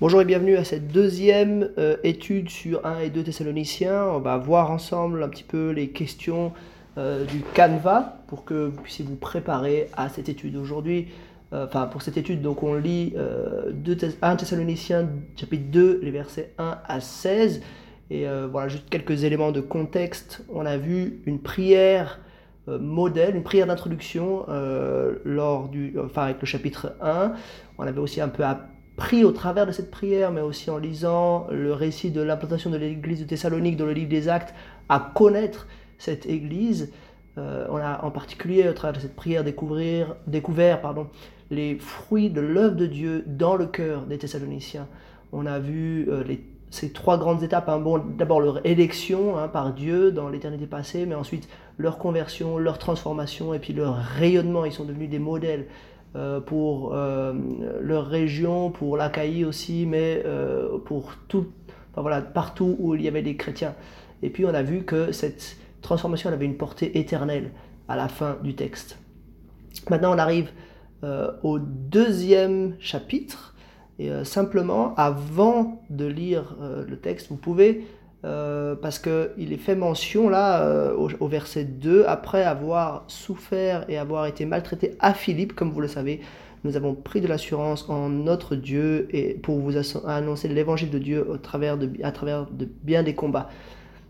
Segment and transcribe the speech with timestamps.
[0.00, 4.04] Bonjour et bienvenue à cette deuxième euh, étude sur 1 et 2 Thessaloniciens.
[4.04, 6.52] On va voir ensemble un petit peu les questions
[6.98, 10.54] euh, du Canva pour que vous puissiez vous préparer à cette étude.
[10.54, 11.08] Aujourd'hui,
[11.52, 13.12] euh, enfin pour cette étude, donc on lit
[14.22, 17.60] 1 Thessaloniciens chapitre 2, les versets 1 à 16.
[18.10, 20.44] Et voilà, juste quelques éléments de contexte.
[20.48, 22.20] On a vu une prière
[22.68, 24.46] modèle, une prière d'introduction
[25.24, 27.32] lors du, enfin avec le chapitre 1.
[27.78, 28.68] On avait aussi un peu à
[28.98, 32.76] pris au travers de cette prière, mais aussi en lisant le récit de l'implantation de
[32.76, 34.52] l'église de Thessalonique dans le livre des Actes,
[34.88, 36.92] à connaître cette église.
[37.38, 41.06] Euh, on a en particulier au travers de cette prière découvert pardon,
[41.50, 44.88] les fruits de l'œuvre de Dieu dans le cœur des Thessaloniciens.
[45.32, 46.24] On a vu euh,
[46.70, 47.68] ces trois grandes étapes.
[47.68, 47.78] Hein.
[47.78, 52.78] Bon, D'abord leur élection hein, par Dieu dans l'éternité passée, mais ensuite leur conversion, leur
[52.78, 54.64] transformation et puis leur rayonnement.
[54.64, 55.66] Ils sont devenus des modèles
[56.14, 57.34] pour euh,
[57.80, 61.48] leur région, pour l'Achaïe aussi, mais euh, pour tout,
[61.96, 63.74] voilà, partout où il y avait des chrétiens.
[64.22, 67.50] Et puis on a vu que cette transformation avait une portée éternelle
[67.88, 68.98] à la fin du texte.
[69.90, 70.50] Maintenant on arrive
[71.44, 73.54] au deuxième chapitre.
[74.00, 77.86] Et simplement, avant de lire le texte, vous pouvez
[78.24, 83.96] euh, parce qu'il est fait mention là euh, au, verset 2, après avoir souffert et
[83.96, 86.20] avoir été maltraité à Philippe, comme vous le savez,
[86.64, 91.30] nous avons pris de l'assurance en notre Dieu et pour vous annoncer l'évangile de Dieu
[91.30, 93.50] au travers de, à travers de bien des combats.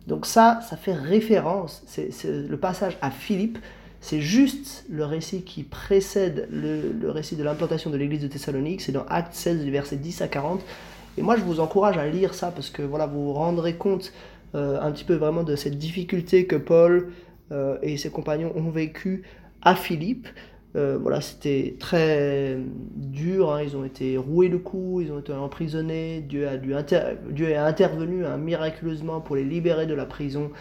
[0.07, 3.59] Donc ça, ça fait référence, c'est le passage à Philippe,
[4.01, 8.81] c'est juste le récit qui précède le, le récit de l'implantation de l'église de Thessalonique,
[8.81, 10.63] c'est dans Acte 16, du verset 10 à 40.
[11.19, 14.13] Et moi, je vous encourage à lire ça parce que voilà, vous vous rendrez compte
[14.55, 17.11] euh, un petit peu vraiment de cette difficulté que Paul
[17.51, 19.25] euh, et ses compagnons ont vécu
[19.61, 20.29] à Philippe.
[20.77, 22.57] Euh, voilà, c'était très
[22.95, 23.63] dur, hein.
[23.65, 26.73] ils ont été roués de coups, ils ont été emprisonnés, Dieu, a dû
[27.33, 30.53] Dieu est intervenu hein, miraculeusement pour les libérer de la prison.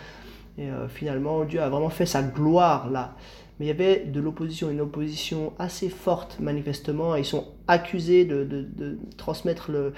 [0.57, 3.15] Et finalement, Dieu a vraiment fait sa gloire là.
[3.59, 7.15] Mais il y avait de l'opposition, une opposition assez forte manifestement.
[7.15, 9.93] Ils sont accusés de, de transmettre le,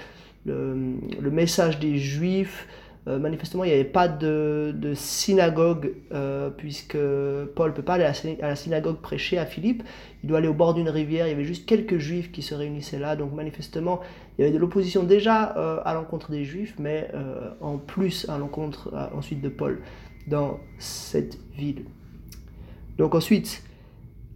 [0.46, 2.66] le, message des Juifs.
[3.08, 6.98] Euh, manifestement, il n'y avait pas de, synagogue, euh, puisque
[7.54, 9.82] Paul ne peut pas aller à la synagogue prêcher à Philippe.
[10.22, 11.26] Il doit aller au bord d'une rivière.
[11.26, 13.16] Il y avait juste quelques Juifs qui se réunissaient là.
[13.16, 14.00] Donc, manifestement,
[14.36, 17.10] il y avait de l'opposition déjà euh, à l'encontre des Juifs, mais
[17.60, 19.80] en plus à l'encontre ensuite de Paul
[20.26, 21.84] dans cette ville.
[22.98, 23.62] Donc, ensuite,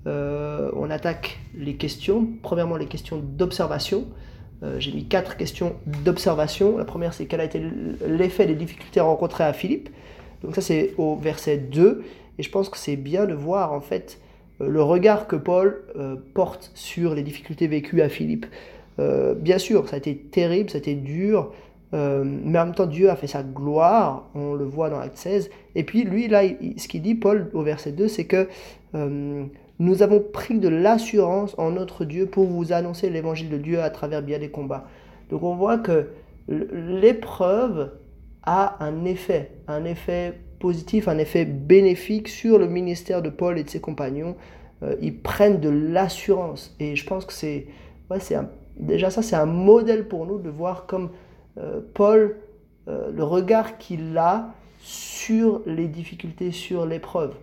[0.06, 2.28] on attaque les questions.
[2.42, 4.06] Premièrement, les questions d'observation.
[4.62, 6.78] Euh, j'ai mis quatre questions d'observation.
[6.78, 7.62] La première, c'est quel a été
[8.06, 9.88] l'effet des difficultés rencontrées à Philippe.
[10.42, 12.04] Donc ça, c'est au verset 2.
[12.38, 14.20] Et je pense que c'est bien de voir, en fait,
[14.60, 18.46] euh, le regard que Paul euh, porte sur les difficultés vécues à Philippe.
[18.98, 21.52] bien sûr, ça a été terrible, ça a été dur,
[21.92, 25.50] mais en même temps, Dieu a fait sa gloire, on le voit dans Acte 16.
[25.74, 26.42] Et puis, lui, là,
[26.76, 28.48] ce qu'il dit, Paul, au verset 2, c'est que
[29.78, 33.90] nous avons pris de l'assurance en notre Dieu pour vous annoncer l'évangile de Dieu à
[33.90, 34.86] travers bien des combats.
[35.30, 36.08] Donc on voit que
[36.48, 37.92] l'épreuve
[38.44, 43.64] a un effet, un effet positif, un effet bénéfique sur le ministère de Paul et
[43.64, 44.36] de ses compagnons.
[44.82, 46.74] Euh, ils prennent de l'assurance.
[46.78, 47.66] Et je pense que c'est
[48.76, 51.10] déjà ça, c'est un modèle pour nous de voir comme
[51.58, 52.36] euh, Paul,
[52.88, 57.34] euh, le regard qu'il a sur les difficultés, sur l'épreuve.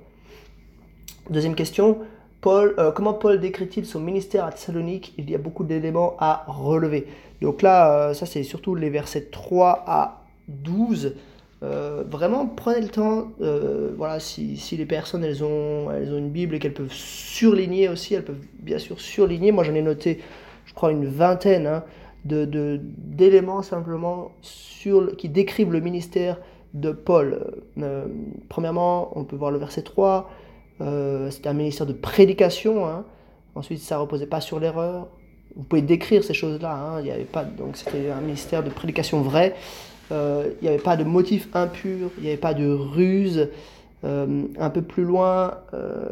[1.30, 2.00] Deuxième question,
[2.48, 5.14] Euh, comment Paul décrit-il son ministère à Thessalonique?
[5.18, 7.08] Il y a beaucoup d'éléments à relever.
[7.42, 11.16] Donc là, euh, ça c'est surtout les versets 3 à 12.
[11.64, 13.32] Euh, vraiment, prenez le temps.
[13.96, 18.16] voilà, si, les personnes elles ont, elles ont une Bible et qu'elles peuvent surligner aussi,
[18.16, 19.52] elles peuvent bien sûr surligner.
[19.52, 20.20] Moi j'en ai noté,
[20.66, 21.84] je crois, une vingtaine hein,
[22.26, 26.38] de, d'éléments simplement sur, qui décrivent le ministère
[26.74, 27.64] de Paul.
[28.50, 30.30] premièrement, on peut voir le verset 3.
[30.82, 32.88] Euh, c'était un ministère de prédication.
[32.88, 33.06] Hein.
[33.56, 35.08] Ensuite, ça reposait pas sur l'erreur.
[35.56, 36.74] Vous pouvez décrire ces choses-là.
[36.74, 37.02] Hein.
[37.02, 39.56] Il y avait pas, donc c'était un ministère de prédication vrai.
[40.12, 42.10] Euh, il n'y avait pas de motif impur.
[42.18, 43.50] Il n'y avait pas de ruse.
[44.04, 45.60] Euh, un peu plus loin,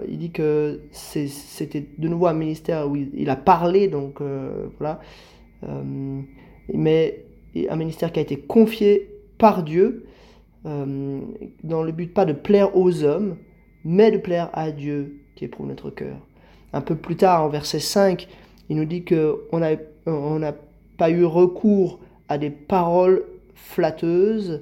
[0.07, 4.21] il dit que c'était de nouveau un ministère où il, a parlé, donc
[4.77, 4.99] voilà.
[6.71, 7.25] mais
[7.67, 10.05] un ministère qui a été confié par Dieu,
[10.65, 13.37] dans le but pas de plaire aux hommes,
[13.85, 16.17] mais de plaire à Dieu qui éprouve notre cœur.
[16.73, 18.27] Un peu plus tard, en verset 5,
[18.69, 19.71] il nous dit qu'on n'a
[20.05, 20.41] on
[20.97, 23.23] pas eu recours à des paroles
[23.55, 24.61] flatteuses,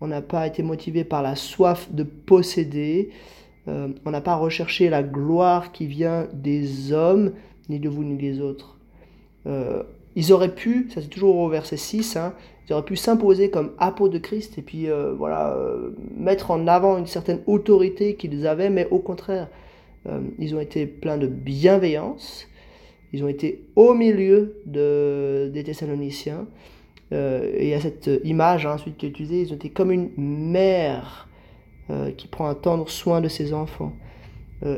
[0.00, 3.10] on n'a pas été motivé par la soif de posséder,
[3.66, 7.32] euh, on n'a pas recherché la gloire qui vient des hommes,
[7.68, 8.78] ni de vous ni des autres.
[9.46, 9.82] Euh,
[10.14, 12.34] ils auraient pu, ça c'est toujours au verset 6, hein,
[12.68, 16.66] ils auraient pu s'imposer comme apôtres de Christ et puis euh, voilà, euh, mettre en
[16.66, 19.48] avant une certaine autorité qu'ils avaient, mais au contraire,
[20.06, 22.46] euh, ils ont été pleins de bienveillance,
[23.12, 26.46] ils ont été au milieu de, des Thessaloniciens.
[27.10, 29.90] et il y a cette image hein, ensuite qui est utilisée, ils ont été comme
[29.90, 31.26] une mère
[32.18, 33.94] qui prend un tendre soin de ses enfants.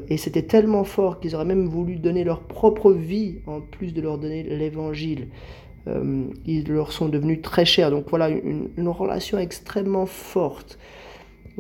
[0.08, 4.00] et c'était tellement fort qu'ils auraient même voulu donner leur propre vie en plus de
[4.00, 5.26] leur donner l'évangile.
[5.88, 7.90] Euh, ils leur sont devenus très chers.
[7.90, 10.78] Donc voilà, une, relation extrêmement forte.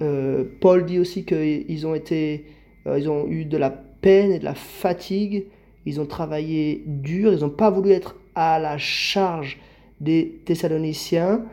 [0.00, 2.46] Euh, Paul dit aussi qu'ils ont été,
[2.86, 5.46] euh, ils ont eu de la peine et de la fatigue.
[5.86, 7.32] Ils ont travaillé dur.
[7.32, 9.58] Ils n'ont pas voulu être à la charge
[10.00, 11.44] des Thessaloniciens.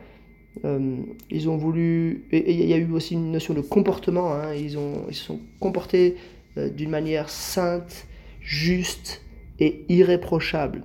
[1.30, 2.26] ils ont voulu.
[2.32, 4.34] Et il y a eu aussi une notion de comportement.
[4.34, 4.54] Hein.
[4.54, 6.16] Ils, ont, ils se sont comportés
[6.56, 8.06] d'une manière sainte,
[8.40, 9.22] juste
[9.60, 10.84] et irréprochable.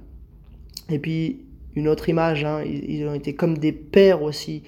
[0.89, 1.39] Et puis,
[1.75, 4.63] une autre image, hein, ils, ont été comme des pères aussi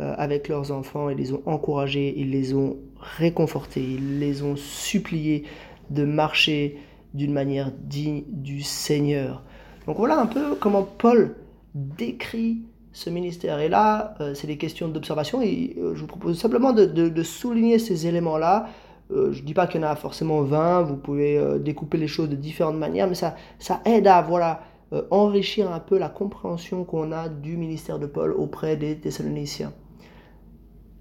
[0.00, 4.56] euh, avec leurs enfants, ils les ont encouragés, ils les ont réconfortés, ils les ont
[4.56, 5.44] suppliés
[5.90, 6.78] de marcher
[7.14, 9.42] d'une manière digne du Seigneur.
[9.86, 11.36] Donc voilà un peu comment Paul
[11.74, 12.62] décrit
[12.92, 13.60] ce ministère.
[13.60, 17.78] Et là, euh, c'est des questions d'observation et euh, je vous propose simplement de, souligner
[17.78, 18.68] ces éléments-là.
[19.10, 22.28] je ne dis pas qu'il y en a forcément 20, vous pouvez découper les choses
[22.28, 24.60] de différentes manières, mais ça, ça aide à voilà,
[24.92, 29.72] euh, enrichir un peu la compréhension qu'on a du ministère de Paul auprès des Thessaloniciens.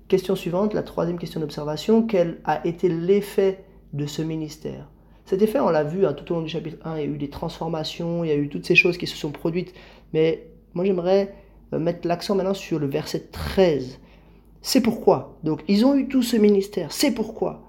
[0.08, 3.64] Question suivante, la troisième question d'observation, quel a été l'effet
[3.94, 4.90] de ce ministère?
[5.26, 7.08] Cet effet, on l'a vu hein, tout au long du chapitre 1, il y a
[7.08, 9.74] eu des transformations, il y a eu toutes ces choses qui se sont produites,
[10.14, 11.36] mais moi j'aimerais
[11.74, 14.00] euh, mettre l'accent maintenant sur le verset 13.
[14.62, 15.38] C'est pourquoi?
[15.44, 17.67] Donc ils ont eu tout ce ministère, c'est pourquoi?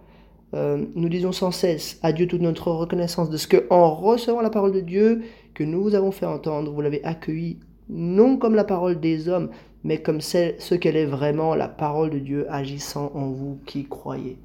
[0.55, 4.41] Euh, nous disons sans cesse à Dieu toute notre reconnaissance de ce que, en recevant
[4.41, 5.23] la parole de Dieu
[5.55, 7.59] que nous vous avons fait entendre, vous l'avez accueillie
[7.91, 9.51] non comme la parole des hommes,
[9.85, 14.39] mais comme ce qu'elle est vraiment, la parole de Dieu agissant en vous qui croyez.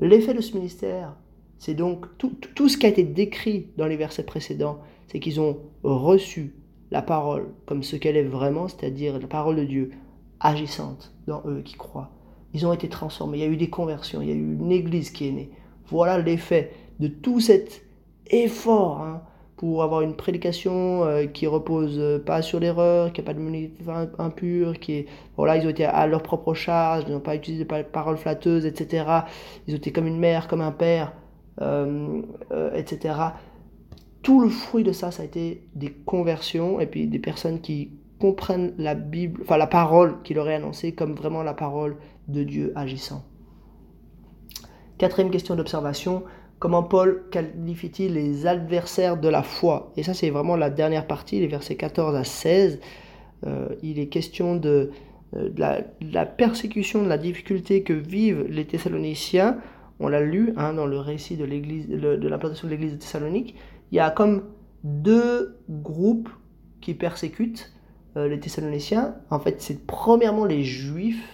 [0.00, 1.16] L'effet de ce ministère,
[1.58, 5.40] c'est donc tout, tout, ce qui a été décrit dans les versets précédents, c'est qu'ils
[5.40, 6.54] ont reçu
[6.90, 9.90] la parole comme ce qu'elle est vraiment, c'est-à-dire la parole de Dieu
[10.40, 12.13] agissante dans eux qui croient.
[12.54, 14.72] Ils ont été transformés, il y a eu des conversions, il y a eu une
[14.72, 15.50] église qui est née.
[15.88, 17.82] Voilà l'effet de tout cet
[18.28, 19.22] effort hein,
[19.56, 23.80] pour avoir une prédication euh, qui repose pas sur l'erreur, qui n'a pas de monétique
[24.18, 25.06] impure, qui est...
[25.36, 28.66] Voilà, ils ont été à leur propre charge, ils n'ont pas utilisé de paroles flatteuses,
[28.66, 29.04] etc.
[29.66, 31.12] Ils ont été comme une mère, comme un père,
[31.60, 32.22] euh,
[32.52, 33.14] euh, etc.
[34.22, 37.90] Tout le fruit de ça, ça a été des conversions et puis des personnes qui
[38.18, 41.96] comprennent la Bible, enfin la parole qui leur est annoncée comme vraiment la parole
[42.28, 43.24] de Dieu agissant.
[44.98, 46.22] Quatrième question d'observation,
[46.58, 49.92] comment Paul qualifie-t-il les adversaires de la foi?
[49.96, 52.80] Et ça c'est vraiment la dernière partie, les versets 14 à 16.
[53.46, 54.90] Euh, il est question de,
[55.36, 59.58] euh, la, persécution, de la difficulté que vivent les Thessaloniciens.
[60.00, 63.56] On l'a lu hein, dans le récit de, de l'implantation de l'église de Thessalonique.
[63.90, 64.44] Il y a comme
[64.84, 66.28] deux groupes
[66.80, 67.72] qui persécutent
[68.16, 69.16] euh, les Thessaloniciens.
[69.30, 71.33] En fait, c'est premièrement les Juifs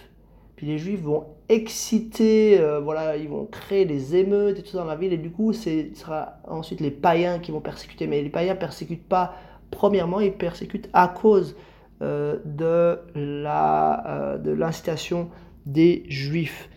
[0.65, 4.85] les juifs vont exciter, euh, voilà, ils vont créer des émeutes et tout ça dans
[4.85, 5.13] la ville.
[5.13, 8.07] Et du coup, ce sera ensuite les païens qui vont persécuter.
[8.07, 9.35] Mais les païens persécutent pas,
[9.71, 11.55] premièrement, ils persécutent à cause
[12.01, 15.29] euh, de la euh, de l'incitation
[15.65, 16.69] des juifs.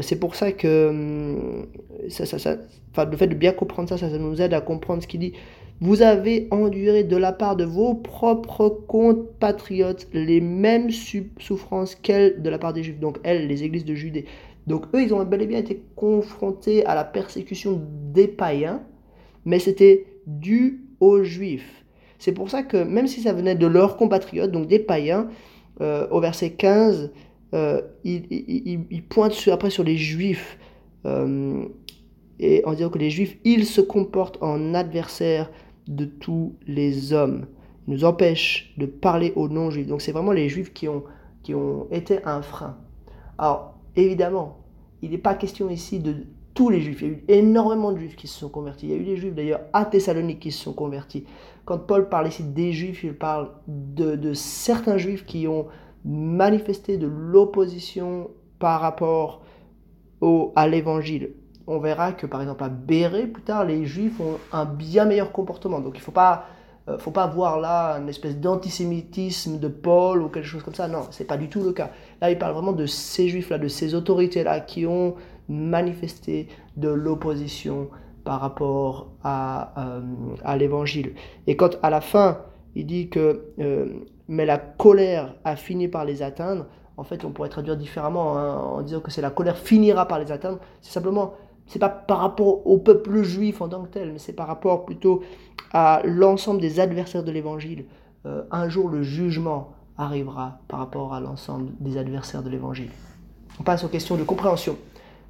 [0.00, 1.66] c'est pour ça que hum,
[2.08, 2.56] ça, ça, ça,
[3.04, 5.34] le fait de bien comprendre ça, ça nous aide à comprendre ce qu'il dit
[5.80, 12.50] vous avez enduré de la part de vos propres compatriotes les mêmes souffrances qu'elles de
[12.50, 14.24] la part des Juifs, donc elles, les églises de Judée.
[14.66, 17.80] Donc eux, ils ont bel et bien été confrontés à la persécution
[18.12, 18.82] des païens,
[19.44, 21.84] mais c'était dû aux Juifs.
[22.18, 25.28] C'est pour ça que même si ça venait de leurs compatriotes, donc des païens,
[25.80, 27.12] euh, au verset 15,
[27.54, 30.58] euh, il, pointe après sur les Juifs,
[31.06, 31.64] euh,
[32.40, 35.50] et en disant que les Juifs, ils se comportent en adversaires
[35.88, 37.46] de tous les hommes.
[37.86, 39.86] Il nous empêche de parler aux non-juifs.
[39.86, 41.02] Donc c'est vraiment les juifs qui ont,
[41.42, 42.76] qui ont été un frein.
[43.38, 44.58] Alors évidemment,
[45.02, 46.14] il n'est pas question ici de
[46.54, 47.00] tous les juifs.
[47.02, 48.86] Il y a eu énormément de juifs qui se sont convertis.
[48.86, 51.24] Il y a eu des juifs d'ailleurs à Thessalonique qui se sont convertis.
[51.64, 55.66] Quand Paul parle ici des juifs, il parle de, de certains juifs qui ont
[56.04, 59.42] manifesté de l'opposition par rapport
[60.20, 61.30] au, à l'évangile
[61.68, 65.30] on verra que par exemple à Béret, plus tard, les juifs ont un bien meilleur
[65.30, 65.80] comportement.
[65.80, 66.46] Donc il ne faut pas,
[66.88, 70.88] euh, faut pas voir là une espèce d'antisémitisme de Paul ou quelque chose comme ça.
[70.88, 71.90] Non, c'est pas du tout le cas.
[72.20, 75.14] Là, il parle vraiment de ces juifs-là, de ces autorités-là qui ont
[75.48, 77.88] manifesté de l'opposition
[78.24, 80.00] par rapport à, euh,
[80.44, 81.14] à l'évangile.
[81.46, 82.38] Et quand à la fin,
[82.74, 83.54] il dit que
[84.28, 86.66] mais la colère a fini par les atteindre.
[86.98, 90.18] En fait, on pourrait traduire différemment hein, en disant que c'est la colère finira par
[90.18, 90.58] les atteindre.
[90.82, 91.34] C'est simplement,
[91.68, 94.84] c'est pas par rapport au peuple juif en tant que tel, mais c'est par rapport
[94.84, 95.22] plutôt
[95.72, 97.84] à l'ensemble des adversaires de l'évangile.
[98.50, 102.90] un jour, le jugement arrivera par rapport à l'ensemble des adversaires de l'évangile.
[103.60, 104.76] On passe aux questions de compréhension.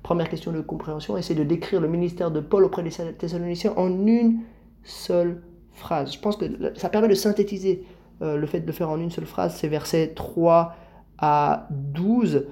[0.02, 3.88] Première question de compréhension, essayer de décrire le ministère de Paul auprès des Thessaloniciens en
[4.06, 4.40] une
[4.84, 5.42] seule
[5.72, 6.12] phrase.
[6.12, 6.44] Je pense que
[6.76, 7.84] ça permet de synthétiser
[8.22, 9.56] euh, le fait de le faire en une seule phrase.
[9.56, 10.74] C'est versets 3
[11.18, 12.46] à 12.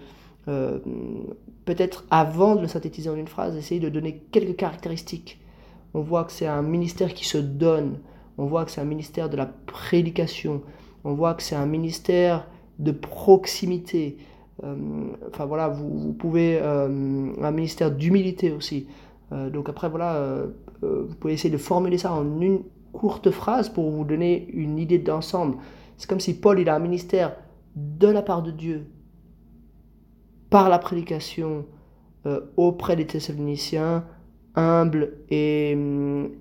[0.48, 0.78] Euh,
[1.64, 5.40] peut-être avant de le synthétiser en une phrase, essayer de donner quelques caractéristiques.
[5.94, 7.98] On voit que c'est un ministère qui se donne.
[8.38, 10.62] On voit que c'est un ministère de la prédication.
[11.04, 12.46] On voit que c'est un ministère
[12.78, 14.18] de proximité.
[14.62, 14.76] Euh,
[15.28, 18.86] enfin voilà, vous, pouvez euh, un ministère d'humilité aussi.
[19.52, 20.44] Donc après voilà,
[20.82, 22.60] vous pouvez essayer de formuler ça en une
[22.92, 25.56] courte phrase pour vous donner une idée d'ensemble.
[25.96, 27.34] C'est comme si Paul il a un ministère
[27.74, 28.86] de la part de Dieu
[30.50, 31.66] par la prédication
[32.56, 34.04] auprès des Thessaloniciens,
[34.56, 35.76] humble et,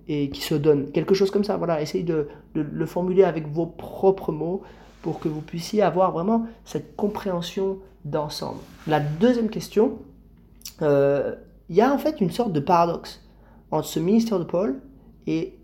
[0.07, 0.91] et, qui se donne.
[0.91, 1.57] Quelque chose comme ça.
[1.57, 4.63] Voilà, essayez de, de, le formuler avec vos propres mots
[5.01, 8.59] pour que vous puissiez avoir vraiment cette compréhension d'ensemble.
[8.88, 10.00] La deuxième question,
[10.81, 11.35] euh,
[11.69, 13.21] il y a en fait une sorte de paradoxe
[13.71, 14.81] entre ce ministère de Paul
[15.27, 15.59] et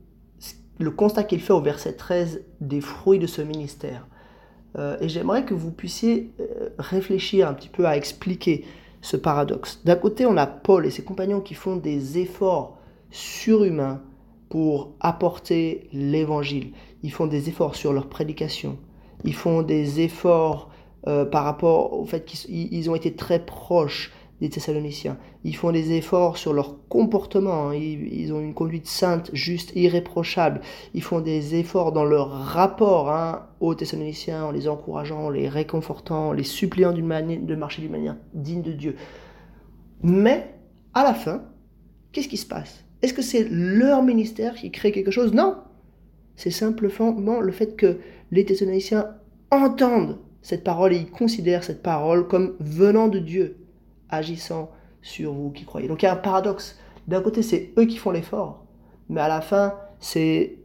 [0.80, 4.08] le constat qu'il fait au verset 13 des fruits de ce ministère.
[4.78, 8.66] Euh, et j'aimerais que vous puissiez euh, réfléchir un petit peu à expliquer
[9.02, 9.82] ce paradoxe.
[9.84, 12.78] D'un côté, on a Paul et ses compagnons qui font des efforts
[13.10, 14.02] surhumains
[14.50, 16.72] pour apporter l'évangile.
[17.04, 18.78] Ils font des efforts sur leur prédication.
[19.24, 20.70] Ils font des efforts
[21.08, 25.18] euh, par rapport au fait qu'ils ont été très proches des Thessaloniciens.
[25.44, 27.70] Ils font des efforts sur leur comportement.
[27.70, 27.76] Hein.
[27.76, 30.62] Ils, ont une conduite sainte, juste, irréprochable.
[30.94, 35.48] Ils font des efforts dans leur rapport hein, aux Thessaloniciens en les encourageant, en les
[35.48, 38.96] réconfortant, en les suppliant de marcher d'une manière digne de Dieu.
[40.02, 40.56] Mais,
[40.96, 41.44] à la fin,
[42.12, 42.84] qu'est-ce qui se passe?
[43.04, 45.34] Est-ce que c'est leur ministère qui crée quelque chose?
[45.34, 45.58] Non
[46.36, 48.00] C'est simplement le fait que
[48.32, 49.08] les Thessaloniciens
[49.52, 53.58] entendent cette parole et ils considèrent cette parole comme venant de Dieu,
[54.12, 54.70] agissant
[55.02, 55.88] sur vous qui croyez.
[55.88, 56.80] Donc il y a un paradoxe.
[57.08, 58.66] D'un côté, c'est eux qui font l'effort,
[59.10, 60.60] mais à la fin, c'est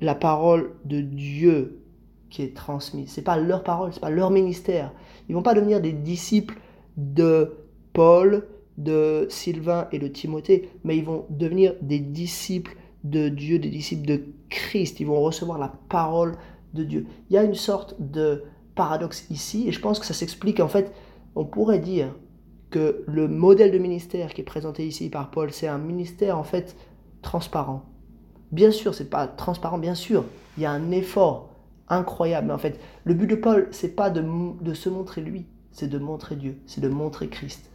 [0.00, 1.82] la parole de Dieu
[2.30, 3.10] qui est transmise.
[3.10, 4.92] C'est pas leur parole, c'est pas leur ministère.
[5.28, 6.58] Ils vont pas devenir des disciples
[6.96, 7.52] de
[7.92, 13.68] Paul, de Sylvain et de Timothée, mais ils vont devenir des disciples de Dieu, des
[13.68, 14.98] disciples de Christ.
[15.00, 16.36] Ils vont recevoir la parole
[16.72, 17.06] de Dieu.
[17.28, 18.44] Il y a une sorte de
[18.74, 20.92] paradoxe ici, et je pense que ça s'explique en fait,
[21.34, 22.14] on pourrait dire
[22.72, 26.42] que le modèle de ministère qui est présenté ici par Paul, c'est un ministère en
[26.42, 26.76] fait
[27.22, 27.84] transparent.
[28.50, 30.24] Bien sûr, c'est pas transparent, bien sûr,
[30.56, 31.50] il y a un effort
[31.88, 34.24] incroyable, mais en fait, le but de Paul, c'est pas de,
[34.60, 37.70] de se montrer lui, c'est de montrer Dieu, c'est de montrer Christ.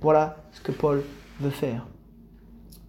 [0.00, 1.02] Voilà ce que Paul
[1.40, 1.86] veut faire.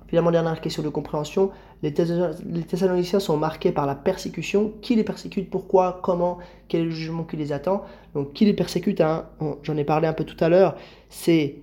[0.08, 1.52] Finalement, dernière question de compréhension,
[1.82, 4.74] les, Thessaloniciens sont marqués par la persécution.
[4.82, 5.50] Qui les persécute?
[5.50, 6.00] Pourquoi?
[6.04, 6.40] Comment?
[6.68, 7.84] Quel est le jugement qui les attend?
[8.14, 9.28] Donc, qui les persécute hein?
[9.64, 10.76] J'en ai parlé un peu tout à l'heure.
[11.10, 11.56] C'est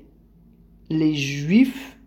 [0.89, 1.99] les Juifs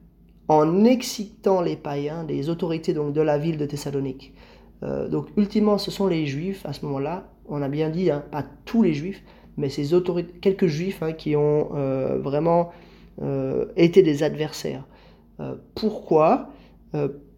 [0.48, 4.34] en excitant les païens, les autorités donc, de la ville de Thessalonique.
[4.82, 7.30] Euh, donc, ultimement, ce sont les Juifs à ce moment-là.
[7.48, 9.24] On a bien dit, hein, pas tous les Juifs,
[9.58, 12.72] mais ces autorités, quelques Juifs hein, qui ont euh, vraiment
[13.22, 14.86] euh, été des adversaires.
[15.76, 16.50] pourquoi?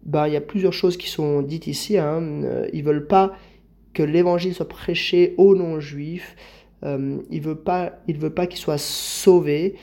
[0.04, 1.96] Bah, il y a plusieurs choses qui sont dites ici.
[1.98, 2.22] Hein.
[2.44, 3.32] Euh, ils veulent pas
[3.92, 6.36] que l'évangile soit prêché aux non-juifs.
[6.84, 9.76] Euh, ils ne veulent pas, il veut pas qu'ils soient sauvés.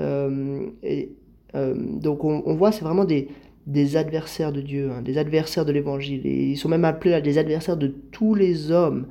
[0.00, 1.10] Euh, et,
[1.54, 3.28] donc on, voit, c'est vraiment des,
[3.68, 6.26] des adversaires de Dieu, hein, des adversaires de l'évangile.
[6.26, 9.06] Ils sont même appelés des adversaires de tous les hommes.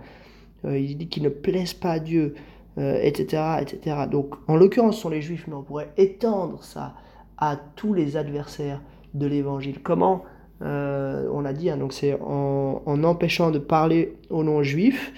[0.65, 2.35] il dit qu'ils ne plaisent pas à Dieu,
[2.77, 3.95] etc., etc.
[4.11, 6.95] Donc en l'occurrence, ce sont les juifs, mais on pourrait étendre ça
[7.37, 8.81] à tous les adversaires
[9.13, 9.79] de l'évangile.
[9.81, 10.25] Comment
[10.63, 15.13] euh, on l'a dit, hein, donc c'est en, empêchant de parler aux non-juifs.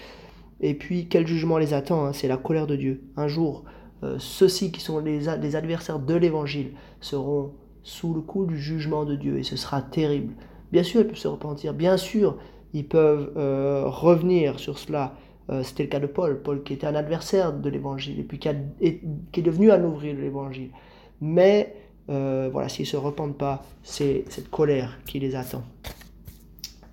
[0.62, 3.02] Et puis, quel jugement les attend hein, C'est la colère de Dieu.
[3.18, 3.64] Un jour,
[4.04, 6.72] euh, ceux-ci qui sont les, adversaires de l'évangile
[7.02, 7.52] seront
[7.84, 10.34] sous le coup du jugement de Dieu et ce sera terrible.
[10.72, 11.74] Bien sûr, ils peuvent se repentir.
[11.74, 12.38] Bien sûr,
[12.74, 15.16] ils peuvent euh, revenir sur cela.
[15.62, 16.42] C'était le cas de Paul.
[16.42, 18.50] Paul qui était un adversaire de l'évangile et puis qui,
[19.32, 20.72] qui est devenu un ouvrier de l'évangile.
[21.22, 21.76] Mais
[22.10, 25.64] euh, voilà, s'ils ne se repentent pas, c'est cette colère qui les attend.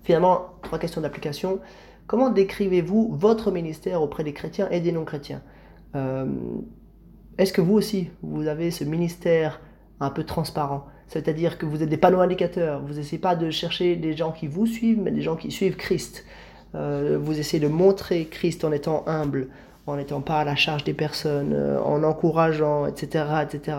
[0.03, 1.59] Finalement, trois questions d'application.
[2.07, 5.41] Comment décrivez-vous votre ministère auprès des chrétiens et des non-chrétiens
[5.95, 6.25] euh,
[7.37, 9.61] Est-ce que vous aussi, vous avez ce ministère
[9.99, 13.95] un peu transparent C'est-à-dire que vous êtes des panneaux indicateurs, vous n'essayez pas de chercher
[13.95, 16.25] des gens qui vous suivent, mais des gens qui suivent Christ.
[16.75, 19.49] euh, vous essayez de montrer Christ en étant humble,
[19.85, 21.55] en n'étant pas à la charge des personnes,
[21.85, 23.25] en encourageant, etc.
[23.43, 23.77] etc.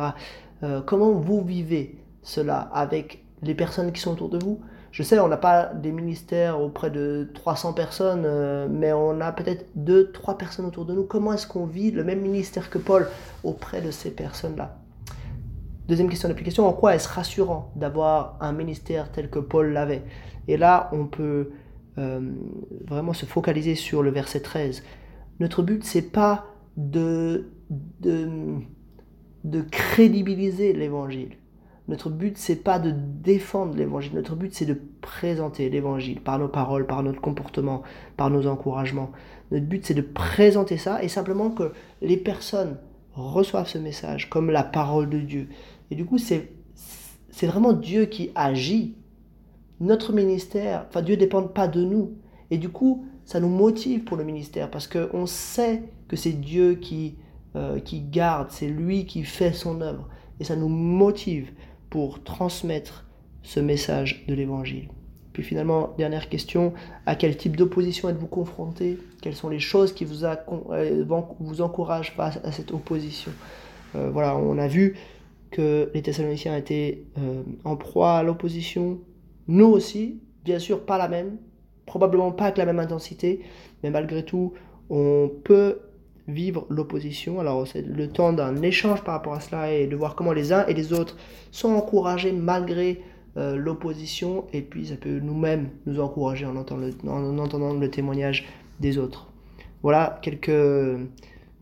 [0.65, 4.61] Euh, comment vous vivez cela avec les personnes qui sont autour de vous?
[4.91, 9.67] Je sais, on n'a pas des ministères auprès de 300 personnes, mais on a peut-être
[9.77, 11.03] 2-3 personnes autour de nous.
[11.03, 13.09] Comment est-ce qu'on vit le même ministère que Paul
[13.43, 14.79] auprès de ces personnes-là?
[15.87, 20.03] Deuxième question d'application, en quoi est-ce rassurant d'avoir un ministère tel que Paul l'avait?
[20.49, 21.51] Et là, on peut
[21.99, 22.21] euh,
[22.87, 24.83] vraiment se focaliser sur le verset 13.
[25.41, 26.47] Notre but, c'est pas
[26.79, 27.51] de,
[29.45, 31.37] de crédibiliser l'évangile.
[31.87, 34.15] Notre but, c'est pas de défendre l'évangile.
[34.15, 37.83] Notre but, c'est de présenter l'évangile par nos paroles, par notre comportement,
[38.17, 39.13] par nos encouragements.
[39.51, 42.79] Notre but, c'est de présenter ça et simplement que les personnes
[43.13, 45.49] reçoivent ce message comme la parole de Dieu.
[45.91, 46.53] Et du coup, c'est,
[47.31, 48.97] c'est vraiment Dieu qui agit.
[49.81, 52.15] Notre ministère, enfin Dieu ne dépend pas de nous.
[52.51, 56.77] Et du coup, ça nous motive pour le ministère parce qu'on sait que c'est Dieu
[56.77, 57.17] qui,
[57.57, 60.09] euh, qui garde, c'est lui qui fait son œuvre.
[60.41, 61.53] Et ça nous motive
[61.91, 63.05] pour transmettre
[63.43, 64.89] ce message de l'évangile.
[65.33, 66.73] Puis finalement, dernière question,
[67.07, 68.99] à quel type d'opposition êtes-vous confronté?
[69.23, 71.05] Quelles sont les choses qui vous, euh,
[71.61, 73.33] encouragent face à cette opposition?
[73.95, 74.97] Euh, Voilà, on a vu
[75.51, 77.05] que les Thessaloniciens étaient
[77.65, 78.99] en proie à l'opposition.
[79.47, 81.37] Nous aussi, bien sûr, pas la même,
[81.87, 83.43] probablement pas avec la même intensité,
[83.83, 84.55] mais malgré tout,
[84.91, 85.79] on peut
[86.29, 87.41] vivre l'opposition.
[87.41, 90.53] Alors c'est le temps d'un échange par rapport à cela et de voir comment les
[90.53, 91.17] uns et les autres
[91.51, 93.03] sont encouragés malgré
[93.37, 97.91] euh, l'opposition et puis ça peut nous-mêmes nous encourager en entendant, le, en entendant le
[97.91, 98.47] témoignage
[98.81, 99.29] des autres.
[99.83, 101.01] Voilà quelques,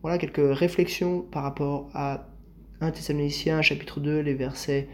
[0.03, 2.27] voilà quelques réflexions par rapport à
[2.81, 4.89] 1 Thessaloniciens chapitre 2, les versets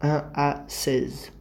[0.00, 1.32] 1 à 16.